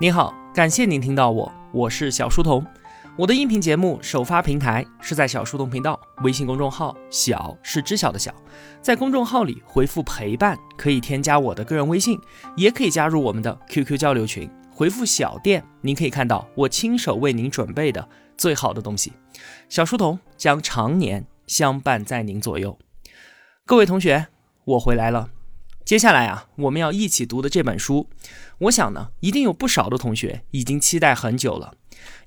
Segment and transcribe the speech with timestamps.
[0.00, 2.64] 您好，感谢您听到我，我是小书童。
[3.16, 8.32] 我的音频节目首发平台是在小书童频道微信公众号，小是知晓的小，
[8.80, 12.16] 在公众号里回复陪伴，可以添加我的个人微信，
[12.56, 14.48] 也可以加入我们的 QQ 交流群。
[14.70, 19.12] 回复小店，您可以看到我亲手为您准备的最好的东西。
[19.68, 22.78] 小书童将常年相伴在您左右。
[23.66, 24.28] 各位同学，
[24.64, 25.30] 我回来了。
[25.88, 28.10] 接下来啊，我们要一起读的这本书，
[28.58, 31.72] 我想呢，一定有不少的同学已经期待很久了。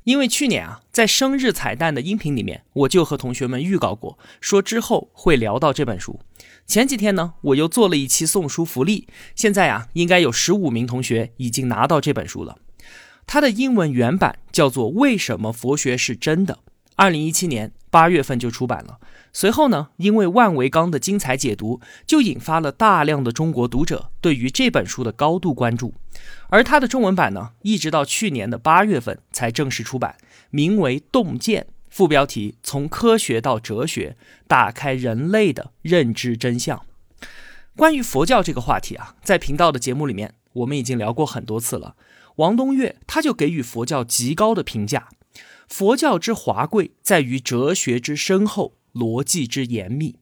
[0.04, 6.20] 因为去年啊，在生日彩蛋的音频里面，我就和同学们预告过，说之后会聊到这本书。
[6.66, 12.58] 前几天呢，我又做了一期送书福利，现在啊，应该有十五名同学已经拿到这本书了。
[13.28, 16.56] 它的英文原版叫做《为什么佛学是真的》，
[16.96, 18.98] 二零一七年八月份就出版了。
[19.34, 25.94] 随后呢，因为万维钢的精彩解读，就引发了大量的中国读者对于这本书的高度关注。
[26.50, 30.18] 而它的中文版呢，一直到去年的八月份才正式出版，
[30.50, 36.86] 名为《洞见》，副标题“从科学到哲学，打开人类的认知真相”。
[37.78, 41.96] 关于佛教这个话题啊，在频道的节目里面，我们已经聊过很多次了。
[42.36, 45.08] 王东岳他就给予佛教极高的评价：
[45.70, 48.74] 佛教之华贵，在于哲学之深厚。
[48.94, 50.16] 逻辑之严密。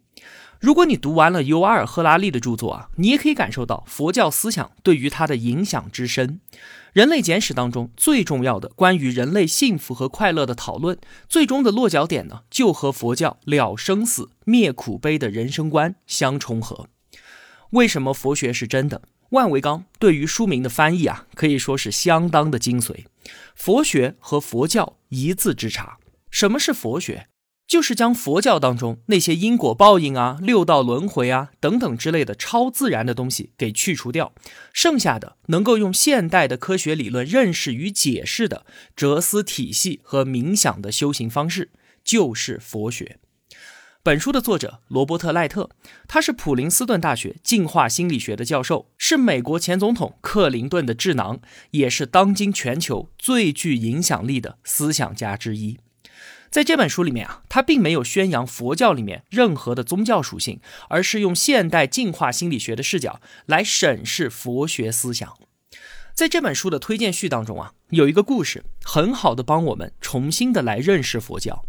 [0.59, 6.41] 如果你读完了尤瓦尔·赫拉利的著作啊，你也可以感受到佛教思想对于他的影响之深。
[6.91, 10.97] 人类简史当中最重要的关于人类幸福和快乐的讨论，
[11.29, 16.89] 最终的落脚点呢，就和佛教了生死、灭苦悲的人生观相重合。
[17.69, 19.03] 为什么佛学是真的？
[19.29, 23.05] 万维刚对于书名的翻译啊，可以说是相当的精髓。
[23.55, 25.99] 佛学和佛教一字之差。
[26.29, 27.28] 什么是佛学？
[27.69, 34.33] 就是将佛教当中那些因果报应啊、六道轮回啊等等之类的超自然的东西给去除掉，
[34.73, 41.69] 剩下的能够用现代的科学理论认识与解释的哲思体系和冥想的修行方式，
[42.03, 43.19] 就是佛学。
[44.01, 45.69] 本书的作者罗伯特·赖特，
[46.07, 51.39] 他是普林斯顿大学进化心理学的教授，是美国前总统克林顿的智囊，
[51.71, 55.77] 也是当今全球最具影响力的思想家之一。
[56.49, 65.37] 在这本书里面啊，他并没有宣扬佛教里面任何的宗教属性，而是用现代进化心理学的视角来审视佛学思想。
[66.15, 71.63] 在这本书的推荐序当中啊，有一个故事，很好的帮我们重新的来认识佛教。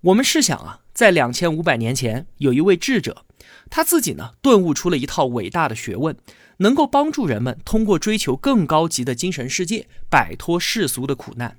[0.00, 3.24] 我们试想啊，在两千五百年前，有一位智者，
[3.68, 6.16] 他自己呢顿悟出了一套伟大的学问，
[6.58, 11.58] 能够帮助人们通过追求更高级的精神世界，摆脱世俗的苦难。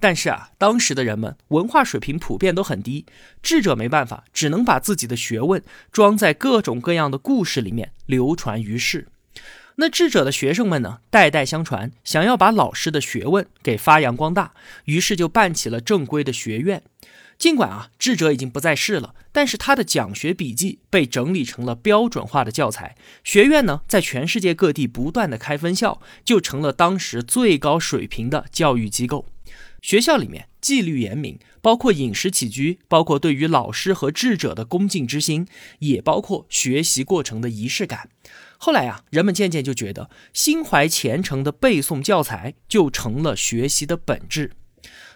[0.00, 3.04] 但是啊，当时的人们文化水平普遍都很低，
[3.42, 9.08] 智者没办法，只能把自己的学问装在各种各样的故事里面流传于世。
[9.80, 14.52] 那智者的学生们呢，代代相传，想要把老师的学问给发扬光大，
[14.86, 16.82] 于是就办起了正规的学院。
[17.38, 22.96] 尽管啊，智者已经不在世了，但是他的讲学笔记被整理成了标准化的教材。
[23.22, 29.26] 学院呢，在全世界各地不断的开分校，就成了当时最高水平的教育机构。
[29.80, 35.46] 学校里面纪律严明，包括饮食起居，包括对于老师和智者的恭敬之心，
[35.78, 38.10] 也包括学习过程的仪式感。
[38.58, 44.52] 后来啊，人们渐渐就觉得，心怀虔诚的背诵教材就成了学习的本质。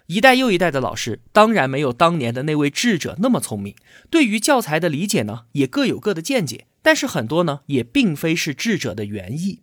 [0.06, 3.74] 一代又一代的老师，当然没有当年的那位智者那么聪明，
[4.10, 6.66] 对于教材的理解呢，也各有各的见解。
[6.84, 9.60] 但是很多呢，也并非是智者的原意。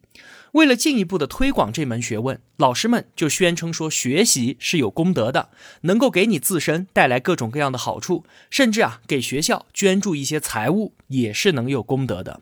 [0.54, 5.50] 为了进一步的推广这门学问，老师们就宣称说，学习是有功德的，
[5.82, 12.42] 能够给你自身带来各种各样的好处，甚至啊，给学校捐助一些财物也是能有功德的。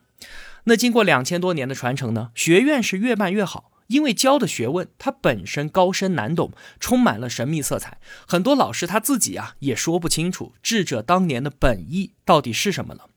[0.65, 3.71] 那经过两千多年的传承呢，学院是越办越好。
[3.87, 13.09] 因为教的学问它本身高深难懂，充满了神秘色彩，很多老师他自己啊也说不清楚智者当年的本意到底是什么了。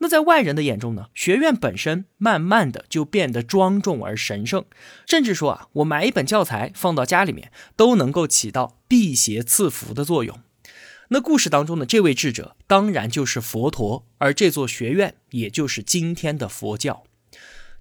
[0.00, 4.64] 那在外人的眼中呢，学院本身慢慢的就变得庄重而神圣，
[5.06, 10.38] 甚至说啊，我买一本教材放到家里面都能够起到辟邪赐福的作用。
[11.10, 17.04] 那故事当中的这位智者当然就是佛陀，而这座学院也就是今天的佛教。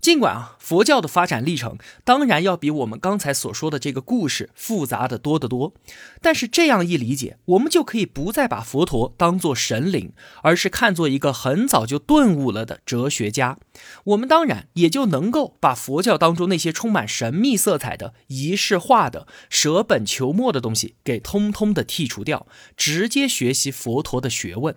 [0.07, 5.73] 尽管啊，佛教的发展历程当然要比我们刚才所说的这个故事复杂的多得多，
[6.21, 10.13] 但是这样一理解，我们就可以不再把佛陀当作神灵，
[10.43, 13.59] 而是看作一个很早就顿悟了的哲学家。
[14.05, 24.73] 我们当然也就能够把佛教当中那些充满神秘色彩的仪式化的舍本求末的东西给通通的剔除掉，直接学习佛陀的学问。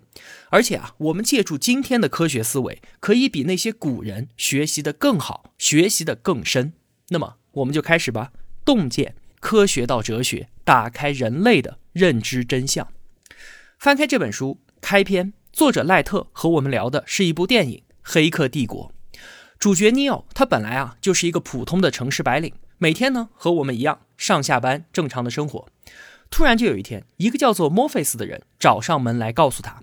[0.48, 6.72] 而且啊，我们借助今天的科学思维，可以比那些古人学习的更好，学习的更深。
[7.10, 8.32] 那么，我们就开始吧。
[8.64, 12.88] 洞见，科学到哲学，打开人类的认知真相。
[13.78, 18.92] 翻开这本书，开篇作者赖特和我们聊的是一部电影《黑客帝国》。
[19.58, 25.68] 主角尼奥他本来啊就是一个普通的城市白领，每天呢和我们一样上下班正常的生活。
[26.30, 29.82] 突然就有一天，一个叫做墨菲斯的人找上门来告诉他：“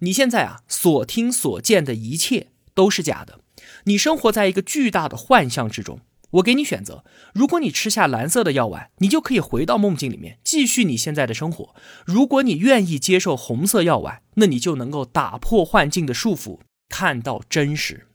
[0.00, 3.40] 你现在啊所听所见的一切都是假的，
[3.88, 6.00] 你生活在一个巨大的幻象之中。
[6.32, 11.72] 我给你选择，如果你吃下蓝色的药丸，你就可以回到梦境里面继续你现在的生活；
[12.04, 18.08] 如果你愿意接受红色药丸，那你就能够打破幻境的束缚，看到真实。”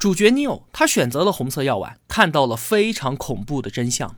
[0.00, 4.16] 主角尼欧他选择了红色药丸，看到了非常恐怖的真相：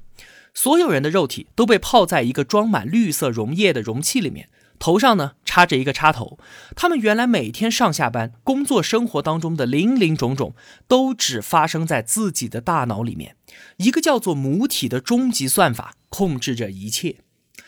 [0.54, 4.49] 所有人的肉体都被泡在一个装满绿色溶液的容器里面，
[4.82, 6.40] 头上呢插着一个插头。
[6.75, 10.56] 他们原来每天上下班、工作、生活当中的零零种种，
[10.88, 13.37] 都只发生在自己的大脑里面。
[13.76, 17.19] 一个叫做母体的终极算法控制着一切。《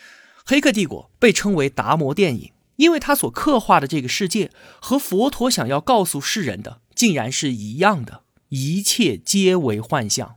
[0.45, 4.51] 黑客帝国》被称为达摩电影，因为它所刻画的这个世界
[4.81, 6.81] 和佛陀想要告诉世人的。
[6.93, 10.35] 竟然是一样的，一切皆为幻象。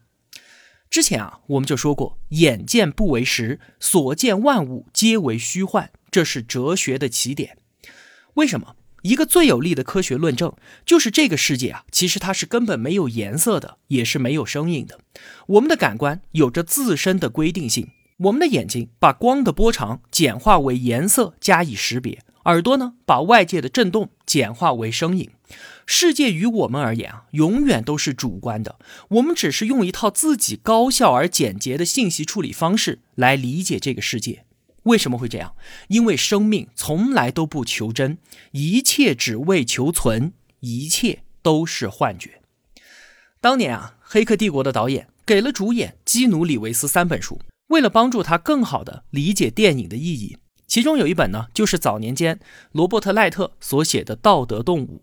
[0.91, 7.59] 之前啊，我们就说过，眼见不为实，所见万物皆为虚幻，这是哲学的起点。
[8.35, 8.75] 为什么？
[9.03, 10.53] 一个最有力的科学论证
[10.85, 14.99] 就是这个世界啊，其实它是根本没有颜色的，也是没有声音的。
[15.47, 25.31] 我们的感官有着自身的规定性，我们的眼睛把光的波长简化为颜色加以识别，耳朵呢把外界的震动简化为声音。
[25.87, 28.79] 世界于我们而言啊，永远都是主观的。
[29.09, 34.45] 我们只是用一套自己高效而简洁的信息处理方式来理解这个世界。
[34.85, 35.55] 为什么会这样？
[35.89, 38.19] 因为生命从来都不求真，
[38.53, 42.41] 一切只为求存，一切都是幻觉。
[43.41, 52.41] 当年啊，《黑客帝国》的导演给了主演基努·里维斯三本书，为了帮助他更好地理解电影的意义，其中有一本呢，就是早年间
[52.73, 55.03] 罗伯特·赖特所写的《道德动物》。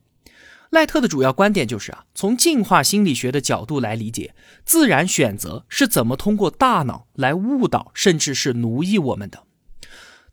[0.71, 4.35] 赖特的主要观点就是啊，从进化心理学的角度来理解
[4.65, 9.43] 自然选择是怎么通过大脑来误导甚至是奴役我们的。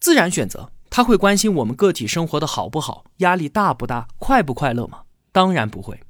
[0.01, 5.03] 自然选择，他会关心我们个体生活的好不好，压力大不大，快不快乐吗？
[5.31, 6.01] 当然不会。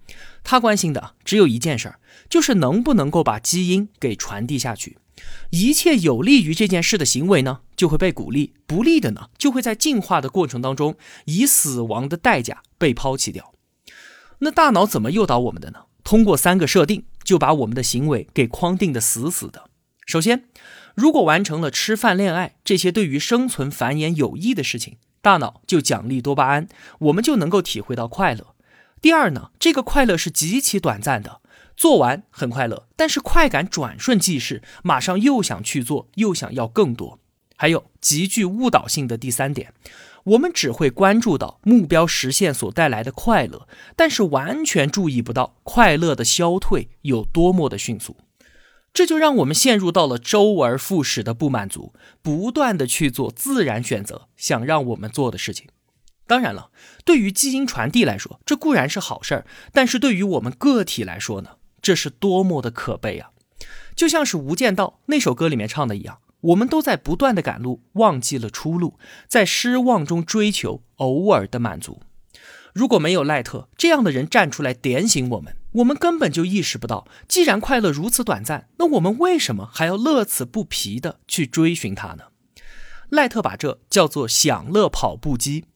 [0.43, 4.99] 他关心的只有一件事儿，就是能不能够把基因给传递下去。
[5.51, 10.97] 一切有利于这件事的行为呢，就会被鼓励；不利的呢，就会在进化的过程当中
[11.27, 13.53] 以死亡的代价被抛弃掉。
[14.45, 15.85] 那大脑怎么诱导我们的呢？
[16.03, 19.71] 通过三个设定，就把我们的行为给框定的死死的。
[20.05, 20.47] 首先，
[20.97, 26.67] 如果完成了吃饭、恋爱这些对于生存繁衍有益的事情，大脑就奖励多巴胺，
[26.99, 28.57] 我们就能够体会到快乐。
[29.01, 31.41] 第二呢，这个快乐是极其短暂的，
[31.77, 37.21] 做完很快乐，但是快感转瞬即逝，马上又想去做，又想要更多。
[37.57, 39.73] 还有极具误导性的第三点。
[40.25, 43.67] 我们只会关注到目标实现所带来的快乐，
[43.97, 48.17] 但是完全注意不到快乐的消退有多么的迅速，
[48.93, 51.93] 这就让我们陷入到了周而复始的不满足，
[52.23, 55.69] 不断的去做自然选择想让我们做的事情。
[56.27, 56.71] 当然了，
[57.05, 63.31] 对于基因传递来说，这固然是好事儿，但是对于我们个体来说呢，这是多么的可悲啊！
[63.95, 66.21] 就像是《无间道》那首歌里面唱的一样。
[66.43, 72.03] 我们都在不断的赶路，忘记了出路，在失望中追求偶尔的满足。
[72.75, 82.25] 如果没有赖特这样的人站出来点醒我们，我们根本就意识不到，既然快乐如此短暂，那我们为什么还要乐此不疲的去追寻它呢？
[83.11, 85.67] 赖特把这叫做享乐跑步机。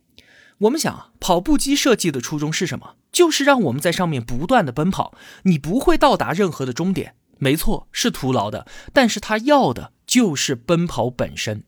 [0.61, 2.96] 我们想啊，跑步机设计的初衷是什么？
[3.12, 7.14] 就是让我们在上面不断的奔跑，你不会到达任何的终点。
[7.38, 9.92] 没错，是徒劳的，但是他要的。
[10.16, 11.62] 就是奔跑本身。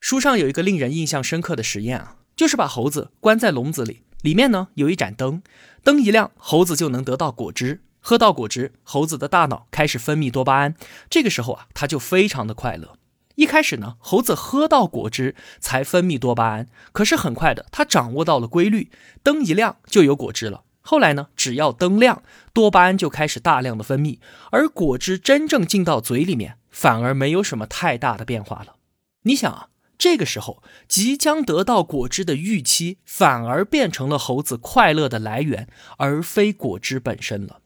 [0.00, 5.44] 书上有一个令人印象深刻的实验啊，就是把猴子关在笼子里，里面呢有一盏灯，
[5.84, 10.74] 灯一亮，猴子就能得到果汁，喝到果汁，猴子的大脑开始分泌多巴胺，
[11.08, 12.98] 这个时候啊，它就非常的快乐。
[13.36, 18.90] 一开始呢，猴子喝到果汁才分泌多巴胺，可是很快的，它掌握到了规律，
[19.22, 20.64] 灯一亮就有果汁了。
[20.82, 22.22] 后来呢，只要灯亮，
[22.52, 24.18] 多巴胺就开始大量的分泌，
[24.50, 26.58] 而果汁真正进到嘴里面。
[26.72, 28.76] 反而没有什么太大的变化了。
[29.24, 37.60] 你想啊，这个时候即将得到果汁的预期，反而变成了猴子快乐的来源，而非果汁本身了。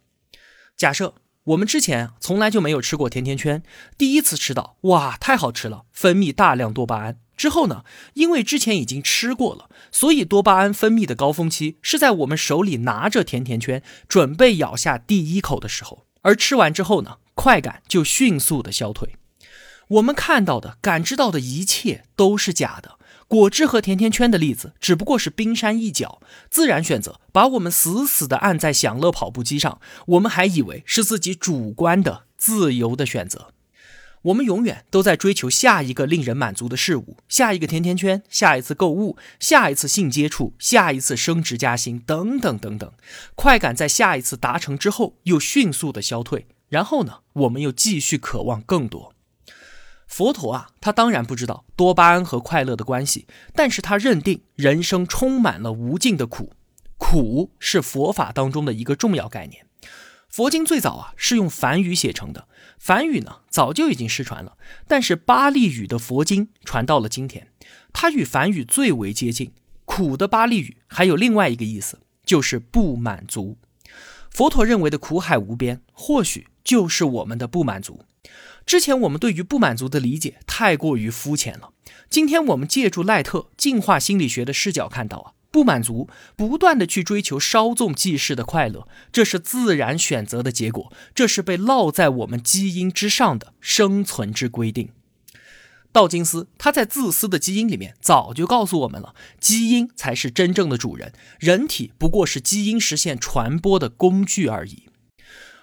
[0.77, 1.15] 假设
[1.47, 3.63] 我们之前从来就没有吃过甜甜圈，
[3.97, 7.19] 第一次吃到，哇，太好吃了，分泌大量多巴胺。
[7.37, 7.85] 之后呢，
[8.15, 16.07] 因为之前已经吃过了，所以多巴胺分泌的高峰期是在我们手里拿着甜甜圈，准备咬下第一口的时候。
[16.23, 17.19] 而吃完之后呢？
[17.35, 19.15] 快感就迅速的消退。
[19.89, 22.99] 我们看到的、感知到的一切都是假的。
[23.29, 33.49] 果汁和甜甜圈的例子只不过是冰山一角，自然选择把我们死死地按在享乐跑步机上，我们还以为是自己主观的自由的选择。
[34.23, 42.93] 我们永远都在追求下一个令人满足的事物，下一个甜甜圈，下一次购物，下一次性接触，下一次升职加薪，等等等等。
[43.35, 49.16] 快感在下一次达成之后又迅速的消退，然后呢，我们又继续渴望更多。
[50.07, 56.53] 佛陀啊，他当然不知道多巴胺和快乐的关系，但是他认定人生充满了无尽的苦，
[56.97, 59.67] 苦是佛法当中的一个重要概念。
[60.29, 62.47] 佛经最早啊是用梵语写成的，
[62.79, 67.49] 梵语呢早就已经失传了，但是巴利语的佛经传到了今天，
[67.93, 69.53] 它与梵语最为接近。
[69.85, 73.57] 苦的巴利语还有另外一个意思，就是不满足。
[74.31, 78.05] 佛陀认为的苦海无边，或许就是我们的不满足。
[78.65, 81.71] 之前我们对于不满足的理解太过于肤浅了。
[82.09, 94.91] 今天我们借助赖特进化心理学的视角看到啊，不满足，不断的去追求稍纵即逝的快乐，这是自然选择的结果，这是被烙在我们基因之上的生存之规定。
[95.93, 104.83] 道金斯他在《自私的基因》里面早就告诉我们了，基因才是真正的主人，人体不过是基因实现传播的工具而已。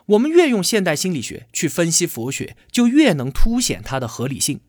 [0.07, 4.59] 我们越用现代心理学去分析佛学，就越能凸显它的合理性。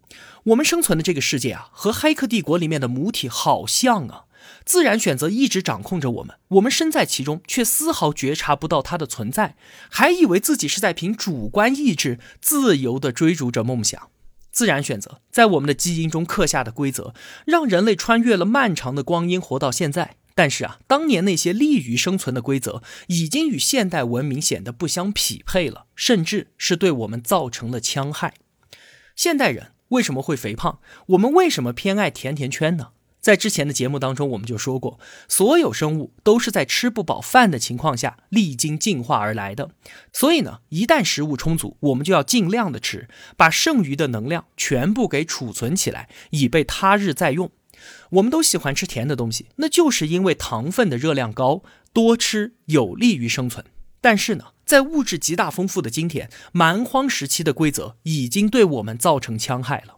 [0.44, 4.24] 我们生存的这个世界啊，和《黑客帝国》里面的母体好像啊，
[4.64, 9.56] 自然选择一直掌控着我们，我们身在其中，却丝毫觉察不到它的存在，
[9.90, 14.10] 还以为自己是在凭主观意志自由地追逐着梦想。
[14.52, 17.12] 自然选择在我们的基因中刻下的规则，
[17.44, 20.14] 让人类穿越了漫长的光阴，活到现在。
[20.34, 28.34] 但是啊，当年那些利于生存的规则，已经与现代文明显得不相匹配了，甚至是对我们造成了戕害。
[29.14, 30.80] 现代人为什么会肥胖？
[31.08, 32.88] 我们为什么偏爱甜甜圈呢？
[33.20, 34.98] 在之前的节目当中，我们就说过，
[35.28, 39.70] 所有生物都是在吃不饱饭的情况下历经进化而来的。
[40.12, 47.50] 所以呢，一旦食物充足，我们就要尽量的吃，把剩余的能量全部给储存起来，以备他日再用。
[48.14, 53.64] 我们都喜欢吃甜的东西，那就是因为糖分的热量高，多吃有利于生存。
[54.00, 59.96] 但是呢，在物质极大丰富的今天，蛮荒时期的规则已经对我们造成戕害了。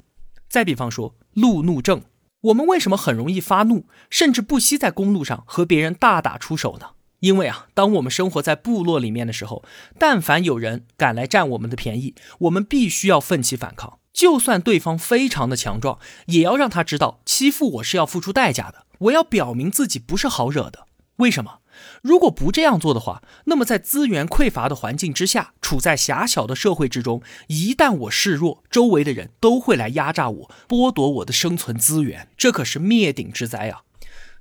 [0.48, 2.02] 再比方说路怒症，
[2.42, 6.90] 我们为什么很容易发怒，甚至不惜在公路上和别人大打出手呢？
[7.20, 9.64] 因为啊，当我们生活在部落里面的时候，
[9.98, 13.98] 但凡有人敢来占我们的便宜，我们必须要奋起反抗。
[14.16, 18.86] 就算对方非常的强壮，也要让他知道欺负我是要付出代价的。
[19.00, 20.86] 我要表明自己不是好惹的。
[21.16, 21.58] 为什么？
[22.00, 33.82] 如果不这样做的话，那么在资源匮乏的环境之下，处在狭小的社会之中，一旦我示弱，周围的人都会来压榨我，剥夺我的生存资源，这可是灭顶之灾啊！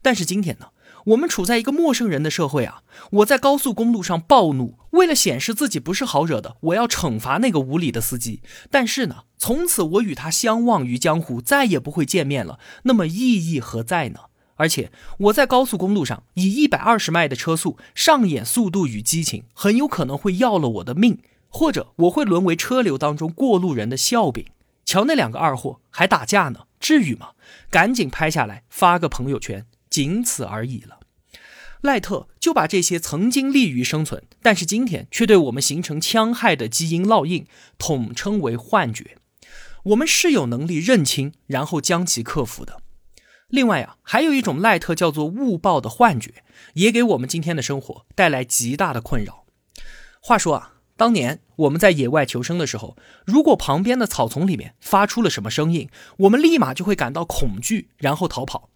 [0.02, 0.68] 但是今天呢？
[1.06, 2.82] 我们处在一个陌生人的社会啊！
[3.12, 8.42] 我在高速公路上暴怒，为了显示自己不是好惹的，我要惩罚那个无理的司机。
[8.72, 12.60] 但是呢，从此我与他相忘于江湖，再也不会见面了。
[12.84, 14.22] 那么意义何在呢？
[14.56, 21.20] 而且我在高速公路上以一百二十迈的车速上演速度与激情，很有可能会要了我的命，
[21.50, 24.46] 或者我会沦为车流当中过路人的笑柄。
[24.86, 27.32] 瞧那两个二货还打架呢，至于吗？
[27.70, 29.66] 赶紧拍下来发个朋友圈。
[29.96, 31.00] 仅此而已了。
[31.80, 37.46] 赖特就把这些曾经利于生存，但是今天却对我们形成戕害的基因烙印，
[37.78, 39.18] 统称为幻觉。
[39.84, 42.82] 我们是有能力认清，然后将其克服的。
[43.48, 49.46] 另外啊，还有一种赖特叫做误报的幻觉，也给我们今天的生活带来极大的困扰。
[50.20, 55.88] 话说啊，当年我们在野外求生的时候，如果旁边的草丛里面发出了什么声音，
[56.18, 58.72] 我们立马就会感到恐惧，然后逃跑。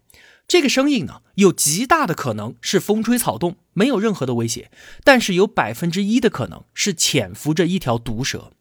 [0.49, 4.63] 这个声音呢，有极大的可能是风吹草动，没有任何的威胁；
[5.03, 8.51] 但是有百分之一的可能是潜伏着一条毒蛇，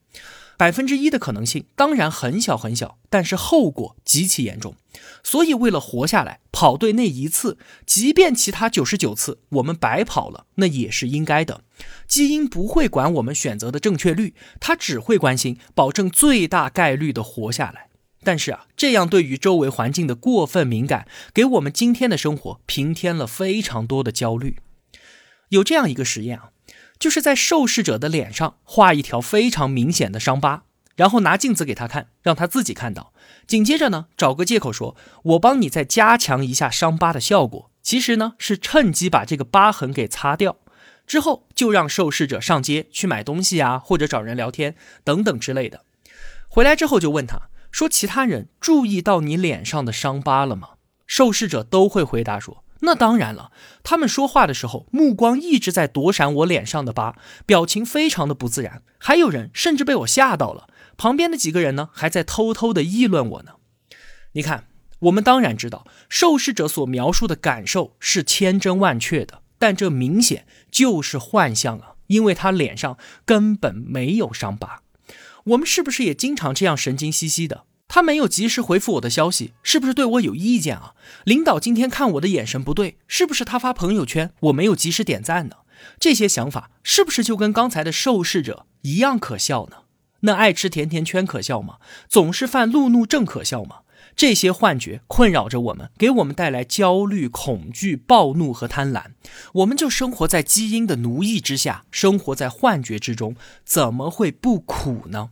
[0.58, 4.74] 百分之一的可能性当然很小很小，但是后果极其严重。
[5.24, 11.62] 所以为了活下来，跑对那一次，即便其他九十九次我们白跑了，那也是应该的。
[12.06, 17.87] 基因不会管我们选择的正确率，它只会关心保证最大概率的活下来。
[18.24, 24.58] 但是啊，这样对于周围环境的过分敏感，给我们今天的生活平添了非常多的焦虑。
[25.50, 26.50] 有这样一个实验啊，
[26.98, 30.64] 就是在受试者的脸上画一条非常明显的伤疤，
[30.96, 33.12] 然后拿镜子给他看，让他自己看到。
[33.46, 40.58] 紧接着呢，找个借口说：“我帮你再加强一下伤疤的效果。”其实呢，是趁机把这个疤痕给擦掉。
[41.06, 45.84] 之后就让受试者上街去买东西啊，或者找人聊天等等之类的。
[46.48, 47.48] 回来之后就问他。
[47.70, 50.70] 说其他人注意到你脸上的伤疤了吗？
[51.06, 53.50] 受试者都会回答说：“那当然了。”
[53.82, 58.82] 他们说话的时候，目光一直在躲闪我脸上的疤，表情非常的不自然。
[58.98, 60.68] 还有人甚至被我吓到了。
[60.96, 63.52] 旁边的几个人呢，还在偷偷的议论我呢。
[64.32, 64.66] 你看，
[65.00, 74.82] 我们当然知道受试者所描述的感受是千真万确的，但这明显就是幻象啊，因为他脸上根本没有伤疤。
[75.48, 77.64] 我们是不是也经常这样神经兮兮的？
[77.86, 80.94] 他没有及时回复我的消息，是不是对我有意见啊？
[81.24, 85.56] 领导今天看我的眼神不对，是不是他发朋友圈我没有及时点赞呢？
[85.98, 89.84] 这些想法是不是就跟刚才的受试者一样可笑呢？
[90.20, 91.76] 那爱吃甜甜圈可笑吗？
[92.08, 93.78] 总是犯路怒症可笑吗？
[94.14, 99.12] 这些幻觉困扰着我们，给我们带来焦虑、恐惧、暴怒和贪婪，
[99.54, 105.30] 我们就生活在基因的奴役之下，生活在幻觉之中，怎么会不苦呢？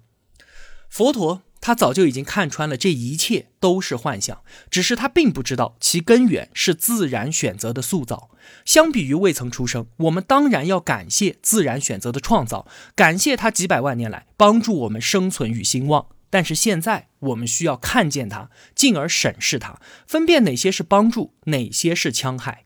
[0.97, 8.31] 佛陀他早就已经看穿了这一切都是幻象，只是他并不知道其根源是自然选择的塑造。
[8.65, 16.07] 相比于未曾出生，我们当然要感谢自然选择的创造，感谢他几百万年来帮助我们生存与兴旺。
[16.31, 22.65] 但是现在我们需要看见它，进而审视它，分辨哪些是帮助，哪些是戕害。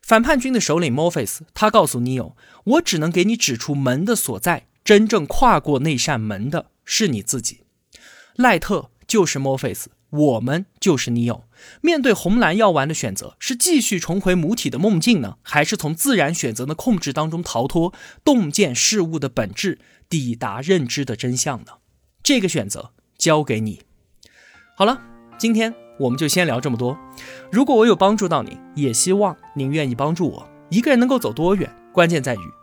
[0.00, 2.32] 反叛军的首领 Morpheus 他告诉 Neo：“
[2.64, 7.60] 我只能给你指出门的所在，真正跨过那扇门的。”是你自己，
[8.34, 11.44] 赖特就是墨菲斯，我们就是尼欧。
[11.80, 17.94] 面对红蓝药丸的选择，是继续重回母体的梦境呢，还是从自然选择的控制当中逃脱，
[18.24, 21.74] 洞见事物的本质，抵达认知的真相呢？
[22.24, 23.82] 这个选择交给你。
[24.76, 25.00] 好了，
[25.38, 26.98] 今天我们就先聊这么多。
[27.52, 30.48] 如果我有帮助到你，也希望您愿意帮助我。
[30.70, 31.72] 一个人能够走多远？
[31.92, 32.40] 关键在于